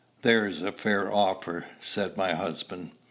[0.23, 2.89] "There's a fair offer!" said my husband.